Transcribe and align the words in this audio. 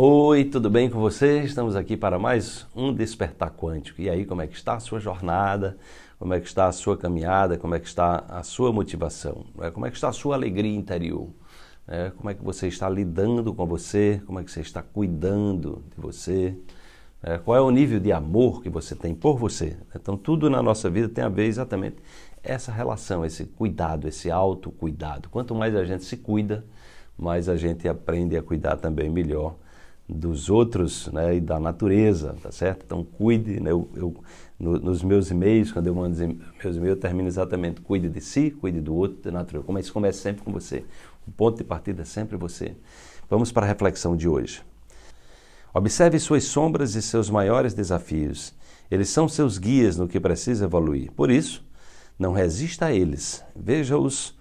Oi, 0.00 0.44
tudo 0.44 0.70
bem 0.70 0.88
com 0.88 1.00
você? 1.00 1.42
Estamos 1.42 1.74
aqui 1.74 1.96
para 1.96 2.20
mais 2.20 2.64
um 2.72 2.94
Despertar 2.94 3.50
Quântico. 3.50 4.00
E 4.00 4.08
aí, 4.08 4.24
como 4.24 4.40
é 4.40 4.46
que 4.46 4.54
está 4.54 4.76
a 4.76 4.78
sua 4.78 5.00
jornada? 5.00 5.76
Como 6.20 6.32
é 6.32 6.38
que 6.38 6.46
está 6.46 6.68
a 6.68 6.72
sua 6.72 6.96
caminhada? 6.96 7.58
Como 7.58 7.74
é 7.74 7.80
que 7.80 7.88
está 7.88 8.24
a 8.28 8.44
sua 8.44 8.72
motivação? 8.72 9.46
É, 9.60 9.72
como 9.72 9.86
é 9.86 9.90
que 9.90 9.96
está 9.96 10.08
a 10.08 10.12
sua 10.12 10.36
alegria 10.36 10.72
interior? 10.72 11.28
É, 11.88 12.10
como 12.10 12.30
é 12.30 12.34
que 12.34 12.44
você 12.44 12.68
está 12.68 12.88
lidando 12.88 13.52
com 13.52 13.66
você? 13.66 14.22
Como 14.24 14.38
é 14.38 14.44
que 14.44 14.52
você 14.52 14.60
está 14.60 14.82
cuidando 14.82 15.82
de 15.92 16.00
você? 16.00 16.56
É, 17.20 17.36
qual 17.36 17.56
é 17.56 17.60
o 17.60 17.70
nível 17.72 17.98
de 17.98 18.12
amor 18.12 18.62
que 18.62 18.70
você 18.70 18.94
tem 18.94 19.16
por 19.16 19.36
você? 19.36 19.76
Então, 19.92 20.16
tudo 20.16 20.48
na 20.48 20.62
nossa 20.62 20.88
vida 20.88 21.08
tem 21.08 21.24
a 21.24 21.28
ver 21.28 21.46
exatamente 21.46 21.96
essa 22.40 22.70
relação, 22.70 23.24
esse 23.24 23.46
cuidado, 23.46 24.06
esse 24.06 24.30
autocuidado. 24.30 25.28
Quanto 25.28 25.56
mais 25.56 25.74
a 25.74 25.84
gente 25.84 26.04
se 26.04 26.16
cuida, 26.18 26.64
mais 27.18 27.48
a 27.48 27.56
gente 27.56 27.88
aprende 27.88 28.36
a 28.36 28.42
cuidar 28.44 28.76
também 28.76 29.10
melhor 29.10 29.56
dos 30.08 30.48
outros 30.48 31.08
né, 31.08 31.36
e 31.36 31.40
da 31.40 31.60
natureza, 31.60 32.34
tá 32.42 32.50
certo? 32.50 32.84
Então 32.86 33.04
cuide, 33.04 33.60
né, 33.60 33.70
eu, 33.70 33.88
eu 33.94 34.14
no, 34.58 34.78
nos 34.78 35.02
meus 35.02 35.30
e-mails, 35.30 35.70
quando 35.70 35.86
eu 35.86 35.94
mando 35.94 36.16
meus 36.16 36.76
e-mails, 36.76 36.88
eu 36.88 36.96
termino 36.96 37.28
exatamente, 37.28 37.80
cuide 37.82 38.08
de 38.08 38.20
si, 38.20 38.50
cuide 38.50 38.80
do 38.80 38.94
outro, 38.94 39.22
da 39.22 39.30
natureza. 39.30 39.64
Como 39.64 39.78
isso 39.78 39.92
começa 39.92 40.20
sempre 40.20 40.42
com 40.42 40.50
você. 40.50 40.84
O 41.26 41.30
ponto 41.30 41.58
de 41.58 41.64
partida 41.64 42.02
é 42.02 42.04
sempre 42.04 42.36
você. 42.36 42.74
Vamos 43.28 43.52
para 43.52 43.66
a 43.66 43.68
reflexão 43.68 44.16
de 44.16 44.26
hoje. 44.26 44.62
Observe 45.74 46.18
suas 46.18 46.44
sombras 46.44 46.94
e 46.94 47.02
seus 47.02 47.28
maiores 47.28 47.74
desafios. 47.74 48.54
Eles 48.90 49.10
são 49.10 49.28
seus 49.28 49.58
guias 49.58 49.98
no 49.98 50.08
que 50.08 50.18
precisa 50.18 50.64
evoluir. 50.64 51.12
Por 51.12 51.30
isso, 51.30 51.62
não 52.18 52.32
resista 52.32 52.86
a 52.86 52.92
eles. 52.92 53.44
Veja-os 53.54 54.36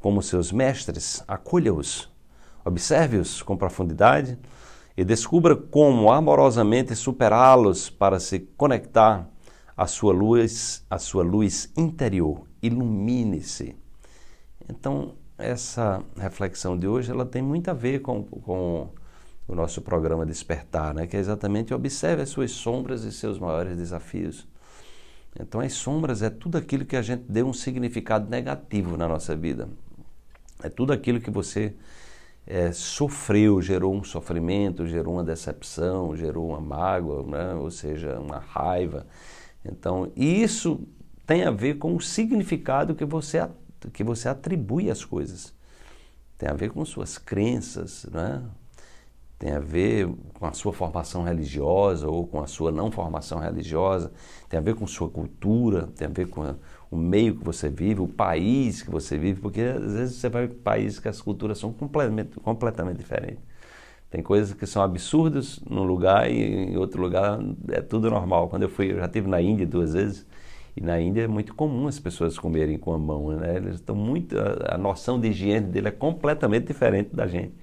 como 0.00 0.20
seus 0.20 0.50
mestres, 0.50 1.22
acolha-os. 1.28 2.10
Observe-os 2.64 3.40
com 3.40 3.56
profundidade 3.56 4.36
e 4.96 5.04
descubra 5.04 5.56
como 5.56 6.10
amorosamente 6.10 6.94
superá-los 6.94 7.88
para 7.88 8.20
se 8.20 8.40
conectar 8.56 9.28
à 9.76 9.86
sua 9.86 10.12
luz, 10.12 10.84
à 10.90 10.98
sua 10.98 11.22
luz 11.22 11.72
interior. 11.76 12.46
Ilumine-se. 12.62 13.74
Então, 14.68 15.14
essa 15.38 16.02
reflexão 16.16 16.78
de 16.78 16.86
hoje 16.86 17.10
ela 17.10 17.24
tem 17.24 17.42
muito 17.42 17.68
a 17.68 17.74
ver 17.74 18.00
com, 18.00 18.22
com 18.22 18.90
o 19.48 19.54
nosso 19.54 19.80
programa 19.82 20.24
Despertar, 20.24 20.94
né? 20.94 21.06
que 21.06 21.16
é 21.16 21.20
exatamente 21.20 21.74
observe 21.74 22.22
as 22.22 22.28
suas 22.28 22.52
sombras 22.52 23.04
e 23.04 23.12
seus 23.12 23.38
maiores 23.38 23.76
desafios. 23.76 24.46
Então, 25.38 25.60
as 25.60 25.72
sombras 25.72 26.22
é 26.22 26.28
tudo 26.28 26.58
aquilo 26.58 26.84
que 26.84 26.96
a 26.96 27.02
gente 27.02 27.24
deu 27.28 27.46
um 27.46 27.54
significado 27.54 28.28
negativo 28.28 28.96
na 28.96 29.08
nossa 29.08 29.34
vida. 29.34 29.68
É 30.62 30.68
tudo 30.68 30.92
aquilo 30.92 31.20
que 31.20 31.30
você 31.30 31.74
é, 32.46 32.72
sofreu, 32.72 33.62
gerou 33.62 33.94
um 33.94 34.02
sofrimento, 34.02 34.86
gerou 34.86 35.14
uma 35.14 35.24
decepção, 35.24 36.16
gerou 36.16 36.48
uma 36.48 36.60
mágoa, 36.60 37.22
né? 37.24 37.54
ou 37.54 37.70
seja, 37.70 38.18
uma 38.18 38.38
raiva. 38.38 39.06
Então, 39.64 40.10
isso 40.16 40.80
tem 41.26 41.44
a 41.44 41.50
ver 41.50 41.78
com 41.78 41.94
o 41.94 42.00
significado 42.00 42.94
que 42.94 43.04
você, 43.04 43.48
que 43.92 44.02
você 44.02 44.28
atribui 44.28 44.90
às 44.90 45.04
coisas. 45.04 45.54
Tem 46.36 46.48
a 46.48 46.54
ver 46.54 46.70
com 46.70 46.84
suas 46.84 47.18
crenças, 47.18 48.06
né? 48.12 48.42
Tem 49.42 49.50
a 49.50 49.58
ver 49.58 50.08
com 50.34 50.46
a 50.46 50.52
sua 50.52 50.72
formação 50.72 51.24
religiosa 51.24 52.08
ou 52.08 52.24
com 52.24 52.40
a 52.40 52.46
sua 52.46 52.70
não 52.70 52.92
formação 52.92 53.40
religiosa, 53.40 54.12
tem 54.48 54.56
a 54.56 54.62
ver 54.62 54.76
com 54.76 54.86
sua 54.86 55.10
cultura, 55.10 55.88
tem 55.96 56.06
a 56.06 56.10
ver 56.10 56.28
com 56.28 56.54
o 56.88 56.96
meio 56.96 57.34
que 57.34 57.44
você 57.44 57.68
vive, 57.68 58.00
o 58.00 58.06
país 58.06 58.82
que 58.82 58.90
você 58.90 59.18
vive, 59.18 59.40
porque 59.40 59.60
às 59.60 59.94
vezes 59.94 60.14
você 60.14 60.28
vai 60.28 60.46
para 60.46 60.56
países 60.62 61.00
que 61.00 61.08
as 61.08 61.20
culturas 61.20 61.58
são 61.58 61.72
completamente, 61.72 62.38
completamente 62.38 62.98
diferentes. 62.98 63.42
Tem 64.08 64.22
coisas 64.22 64.54
que 64.54 64.64
são 64.64 64.80
absurdas 64.80 65.58
num 65.68 65.82
lugar 65.82 66.30
e 66.30 66.70
em 66.70 66.76
outro 66.76 67.02
lugar 67.02 67.40
é 67.70 67.80
tudo 67.80 68.08
normal. 68.08 68.48
Quando 68.48 68.62
eu 68.62 68.68
fui, 68.68 68.92
eu 68.92 68.98
já 68.98 69.06
estive 69.06 69.28
na 69.28 69.40
Índia 69.40 69.66
duas 69.66 69.92
vezes, 69.94 70.24
e 70.76 70.80
na 70.80 71.00
Índia 71.00 71.22
é 71.22 71.26
muito 71.26 71.52
comum 71.52 71.88
as 71.88 71.98
pessoas 71.98 72.38
comerem 72.38 72.78
com 72.78 72.94
a 72.94 72.98
mão, 72.98 73.30
né? 73.30 73.56
Eles 73.56 73.74
estão 73.74 73.96
muito 73.96 74.38
a, 74.38 74.76
a 74.76 74.78
noção 74.78 75.18
de 75.18 75.30
higiene 75.30 75.66
dele 75.66 75.88
é 75.88 75.90
completamente 75.90 76.68
diferente 76.68 77.10
da 77.12 77.26
gente 77.26 77.54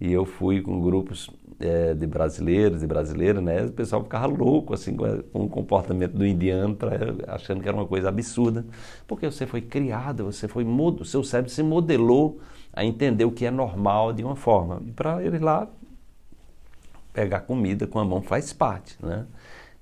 e 0.00 0.12
eu 0.12 0.24
fui 0.24 0.60
com 0.60 0.80
grupos 0.80 1.30
é, 1.60 1.92
de 1.92 2.06
brasileiros 2.06 2.82
e 2.82 2.86
brasileiras, 2.86 3.42
né? 3.42 3.64
O 3.64 3.72
pessoal 3.72 4.02
ficava 4.02 4.26
louco 4.26 4.74
assim 4.74 4.96
com, 4.96 5.04
o 5.32 5.48
comportamento 5.48 6.12
do 6.12 6.26
indiano, 6.26 6.74
pra, 6.74 6.90
achando 7.28 7.60
que 7.60 7.68
era 7.68 7.76
uma 7.76 7.86
coisa 7.86 8.08
absurda, 8.08 8.64
porque 9.06 9.26
você 9.26 9.46
foi 9.46 9.60
criado, 9.60 10.24
você 10.24 10.46
foi 10.46 10.64
o 10.64 11.04
seu 11.04 11.24
cérebro 11.24 11.50
se 11.50 11.62
modelou 11.62 12.40
a 12.72 12.84
entender 12.84 13.24
o 13.24 13.32
que 13.32 13.44
é 13.44 13.50
normal 13.50 14.12
de 14.12 14.22
uma 14.22 14.36
forma. 14.36 14.80
E 14.86 14.92
para 14.92 15.22
eles 15.24 15.40
lá 15.40 15.68
pegar 17.12 17.40
comida 17.40 17.86
com 17.86 17.98
a 17.98 18.04
mão 18.04 18.22
faz 18.22 18.52
parte, 18.52 18.96
né? 19.04 19.26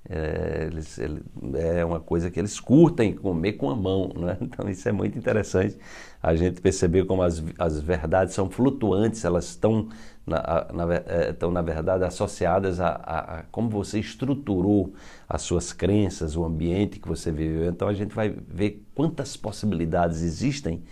É, 0.09 0.67
eles, 0.71 0.97
ele, 0.97 1.21
é 1.55 1.83
uma 1.83 1.99
coisa 1.99 2.31
que 2.31 2.39
eles 2.39 2.59
curtem 2.61 3.13
comer 3.13 3.53
com 3.53 3.69
a 3.69 3.75
mão, 3.75 4.13
né? 4.15 4.37
Então 4.41 4.69
isso 4.69 4.87
é 4.87 4.91
muito 4.91 5.17
interessante 5.17 5.77
a 6.23 6.33
gente 6.35 6.61
perceber 6.61 7.05
como 7.05 7.21
as, 7.21 7.43
as 7.59 7.79
verdades 7.81 8.33
são 8.33 8.49
flutuantes, 8.49 9.25
elas 9.25 9.45
estão 9.49 9.89
na, 10.25 10.67
na, 10.73 10.93
é, 10.95 11.29
estão 11.31 11.51
na 11.51 11.61
verdade 11.61 12.03
associadas 12.03 12.79
a, 12.79 12.89
a, 12.89 13.39
a, 13.39 13.43
como 13.51 13.69
você 13.69 13.99
estruturou 13.99 14.93
as 15.27 15.41
suas 15.41 15.73
crenças, 15.73 16.35
o 16.35 16.43
ambiente 16.45 16.99
que 16.99 17.07
você 17.07 17.31
viveu. 17.31 17.69
Então 17.69 17.87
a 17.87 17.93
gente 17.93 18.15
vai 18.15 18.29
ver 18.29 18.85
quantas 18.95 19.35
possibilidades 19.37 20.21
existem 20.21 20.83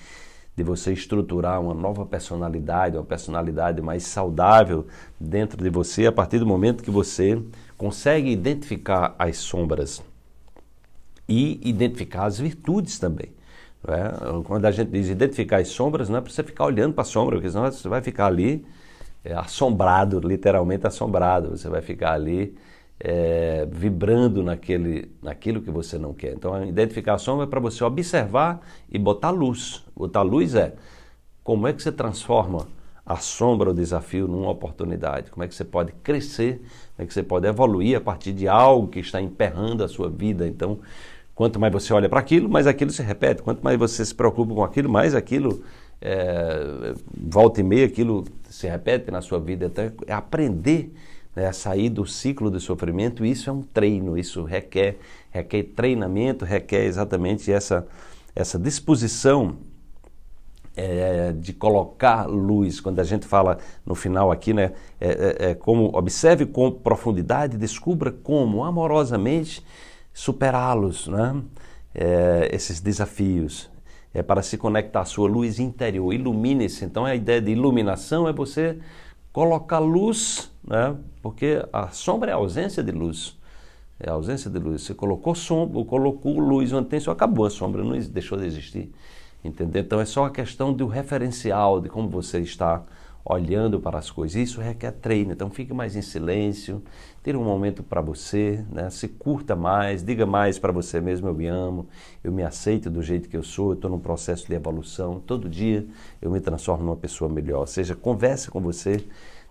de 0.56 0.64
você 0.64 0.94
estruturar 0.94 1.62
uma 1.62 1.74
nova 1.74 2.06
personalidade, 2.06 2.96
uma 2.96 3.04
personalidade 3.04 3.82
mais 3.82 4.04
saudável 4.04 4.88
dentro 5.20 5.62
de 5.62 5.70
você 5.70 6.08
a 6.08 6.12
partir 6.12 6.40
do 6.40 6.46
momento 6.46 6.84
que 6.84 6.92
você 6.92 7.42
consegue 7.78 8.30
identificar 8.30 9.16
as 9.20 9.38
sombras 9.38 10.02
e 11.28 11.60
identificar 11.68 12.26
as 12.26 12.40
virtudes 12.40 12.98
também. 12.98 13.30
É? 13.88 14.44
Quando 14.44 14.66
a 14.66 14.72
gente 14.72 14.90
diz 14.90 15.10
identificar 15.10 15.58
as 15.58 15.68
sombras, 15.68 16.10
não 16.10 16.18
é 16.18 16.22
para 16.22 16.32
você 16.32 16.44
ficar 16.44 16.66
olhando 16.66 16.94
para 16.94 17.04
a 17.04 17.06
sombra, 17.06 17.36
porque 17.36 17.50
senão 17.50 17.70
você 17.70 17.88
vai 17.88 18.02
ficar 18.02 18.28
ali 18.28 18.66
é, 19.24 19.34
assombrado, 19.34 20.20
literalmente 20.20 20.88
assombrado. 20.88 21.58
Você 21.58 21.70
vai 21.70 21.82
ficar 21.82 22.14
ali 22.14 22.56
é, 23.00 23.67
vibrando 23.69 24.41
naquele, 24.41 25.11
naquilo 25.22 25.61
que 25.61 25.69
você 25.69 25.97
não 25.97 26.13
quer. 26.13 26.33
Então, 26.33 26.53
a 26.53 27.17
sombra 27.17 27.45
é 27.45 27.50
para 27.50 27.59
você 27.59 27.83
observar 27.83 28.61
e 28.91 28.97
botar 28.97 29.31
luz. 29.31 29.83
Botar 29.95 30.22
luz 30.22 30.56
é 30.56 30.73
como 31.44 31.67
é 31.67 31.73
que 31.73 31.81
você 31.81 31.91
transforma 31.91 32.67
a 33.06 33.17
sombra, 33.17 33.69
o 33.69 33.73
desafio, 33.73 34.28
numa 34.28 34.50
oportunidade. 34.50 35.29
Como 35.29 35.44
é 35.44 35.47
que 35.47 35.53
você 35.53 35.63
pode 35.63 35.91
crescer, 36.03 36.57
como 36.95 37.03
é 37.03 37.06
que 37.06 37.13
você 37.13 37.22
pode 37.22 37.45
evoluir 37.45 37.97
a 37.97 38.01
partir 38.01 38.33
de 38.33 38.47
algo 38.47 38.88
que 38.88 39.00
está 39.00 39.22
emperrando 39.22 39.83
a 39.83 39.88
sua 39.88 40.09
vida. 40.09 40.47
Então, 40.47 40.79
quanto 41.35 41.59
mais 41.59 41.72
você 41.72 41.94
olha 41.94 42.09
para 42.09 42.19
aquilo, 42.19 42.50
mais 42.50 42.66
aquilo 42.66 42.91
se 42.91 43.03
repete. 43.03 43.44
Quanto 43.44 43.62
mais 43.62 43.77
você 43.77 44.03
se 44.03 44.16
preocupa 44.16 44.56
com 44.56 44.63
aquilo, 44.63 44.89
mais 44.89 45.13
aquilo 45.13 45.62
é, 46.01 46.94
volta 47.16 47.59
e 47.59 47.63
meia, 47.63 47.85
aquilo 47.85 48.23
se 48.50 48.67
repete 48.67 49.12
na 49.12 49.22
sua 49.22 49.39
vida. 49.39 49.66
Então, 49.66 49.91
é 50.07 50.13
aprender 50.13 50.91
né, 51.35 51.47
a 51.47 51.53
sair 51.53 51.90
do 51.90 52.06
ciclo 52.06 52.50
de 52.50 52.59
sofrimento. 52.59 53.25
Isso 53.25 53.50
é 53.50 53.53
um 53.53 53.62
treino, 53.62 54.18
isso 54.18 54.44
requer, 54.44 54.97
requer 55.31 55.63
treinamento, 55.63 56.46
requer 56.46 56.85
exatamente 56.85 57.51
essa, 57.51 57.85
essa 58.35 58.57
disposição 58.57 59.57
é, 60.75 61.31
de 61.34 61.53
colocar 61.53 62.25
luz, 62.25 62.79
quando 62.81 63.00
a 63.00 63.03
gente 63.03 63.25
fala 63.25 63.57
no 63.85 63.95
final 63.95 64.31
aqui, 64.31 64.53
né, 64.53 64.74
é, 65.00 65.09
é, 65.09 65.50
é, 65.51 65.56
como 65.56 65.95
observe 65.95 66.45
com 66.45 66.72
profundidade, 66.72 67.57
descubra 67.57 68.12
como 68.12 68.63
amorosamente 68.63 69.66
superá-los, 70.13 71.07
né, 71.07 71.41
é, 71.94 72.50
esses 72.51 72.81
desafios, 72.81 73.69
é 74.13 74.22
para 74.22 74.41
se 74.41 74.57
conectar 74.57 75.01
à 75.01 75.06
sua 75.06 75.28
luz 75.28 75.59
interior, 75.59 76.13
ilumine-se. 76.13 76.85
Então 76.85 77.06
a 77.06 77.16
ideia 77.16 77.41
de 77.41 77.51
iluminação 77.51 78.28
é 78.28 78.34
você 78.34 78.78
colocar 79.35 79.79
luz, 79.79 80.50
né, 80.66 80.96
porque 81.22 81.62
a 81.73 81.89
sombra 81.89 82.31
é 82.31 82.33
a 82.33 82.38
ausência 82.38 82.81
de 82.81 82.94
luz. 82.94 83.38
É 84.00 84.10
a 84.10 84.13
ausência 84.13 84.50
de 84.50 84.57
luz. 84.57 84.83
Você 84.83 84.94
colocou 84.94 85.36
sombra, 85.36 85.83
colocou 85.83 86.39
luz 86.39 86.71
onde 86.71 86.88
tem, 86.88 87.01
só 87.01 87.12
acabou 87.12 87.45
a 87.45 87.50
sombra, 87.50 87.83
não 87.83 88.00
deixou 88.00 88.38
de 88.38 88.45
existir. 88.45 88.94
Entendeu? 89.44 89.81
Então 89.81 90.00
é 90.00 90.06
só 90.06 90.24
a 90.24 90.30
questão 90.30 90.71
do 90.71 90.88
referencial, 90.88 91.81
de 91.81 91.89
como 91.89 92.07
você 92.07 92.39
está 92.39 92.81
olhando 93.25 93.80
para 93.80 93.98
as 93.98 94.12
coisas. 94.12 94.36
Isso 94.36 94.62
requer 94.62 94.92
treino, 94.92 95.31
então 95.31 95.50
fique 95.50 95.74
mais 95.74 95.95
em 95.95 96.01
silêncio, 96.01 96.83
ter 97.24 97.36
um 97.36 97.44
momento 97.44 97.81
para 97.81 98.00
você, 98.00 98.63
né? 98.72 98.89
se 98.92 99.07
curta 99.07 99.56
mais, 99.56 100.04
diga 100.04 100.27
mais 100.27 100.60
para 100.60 100.72
você 100.72 101.01
mesmo: 101.01 101.27
eu 101.27 101.33
me 101.33 101.48
amo, 101.48 101.88
eu 102.24 102.31
me 102.31 102.44
aceito 102.44 102.89
do 102.89 103.01
jeito 103.01 103.27
que 103.27 103.36
eu 103.36 103.44
sou, 103.44 103.72
eu 103.72 103.74
estou 103.74 103.89
num 103.89 104.00
processo 104.00 104.48
de 104.48 104.54
evolução. 104.54 105.19
Todo 105.19 105.50
dia 105.50 105.88
eu 106.22 106.30
me 106.30 106.39
transformo 106.39 106.83
numa 106.83 106.95
pessoa 106.95 107.30
melhor. 107.30 107.62
Ou 107.62 107.68
seja, 107.68 107.95
converse 107.95 108.51
com 108.51 108.62
você, 108.62 109.04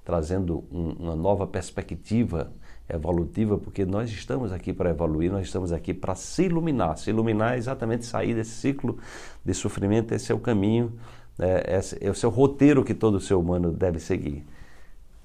trazendo 0.05 0.62
um, 0.71 0.91
uma 0.93 1.17
nova 1.17 1.47
perspectiva 1.47 2.53
evolutiva, 2.88 3.56
porque 3.56 3.85
nós 3.87 4.11
estamos 4.11 4.53
aqui 4.53 4.71
para 4.73 4.91
evoluir, 4.91 5.32
nós 5.32 5.47
estamos 5.47 5.73
aqui 5.73 5.94
para 5.94 6.15
se 6.15 6.44
iluminar. 6.44 6.99
Se 6.99 7.11
iluminar 7.11 7.55
é 7.55 7.56
exatamente 7.56 8.05
sair 8.05 8.35
desse 8.35 8.50
ciclo 8.50 8.99
de 9.43 9.55
sofrimento, 9.55 10.12
esse 10.12 10.31
é 10.31 10.35
o 10.35 10.38
caminho, 10.38 10.93
é, 11.39 11.77
esse 11.77 11.99
é 12.01 12.11
o 12.11 12.15
seu 12.15 12.31
roteiro 12.31 12.85
que 12.85 12.95
todo 12.95 13.21
ser 13.21 13.35
humano 13.35 13.73
deve 13.73 13.99
seguir. 13.99 14.45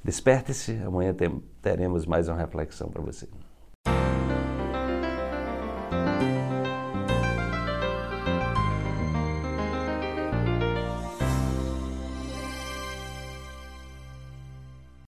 Desperte-se, 0.04 0.74
amanhã 0.86 1.16
teremos 1.62 2.06
mais 2.06 2.28
uma 2.28 2.38
reflexão 2.38 2.90
para 2.90 3.02
você. 3.02 3.28